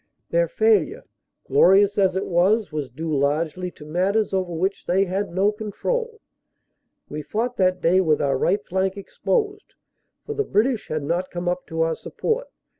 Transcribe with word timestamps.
Their 0.31 0.47
failure, 0.47 1.03
glorious 1.45 1.95
as 1.99 2.15
it 2.15 2.25
was, 2.25 2.71
was 2.71 2.89
due 2.89 3.15
largely 3.15 3.69
to 3.69 3.85
matters 3.85 4.33
over 4.33 4.51
which 4.51 4.87
they 4.87 5.05
had 5.05 5.29
no 5.29 5.51
control. 5.51 6.19
We 7.07 7.21
fought 7.21 7.57
that 7.57 7.81
day 7.81 8.01
with 8.01 8.19
our 8.19 8.35
right 8.35 8.65
flank 8.65 8.97
exposed, 8.97 9.75
for 10.25 10.33
the 10.33 10.43
British 10.43 10.87
had 10.87 11.03
not 11.03 11.29
come 11.29 11.47
up 11.47 11.67
to 11.67 11.81
our 11.81 11.93
support. 11.93 12.47